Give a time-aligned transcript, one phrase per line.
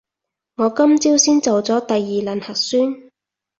[0.55, 3.11] 我今朝先做咗第二輪核酸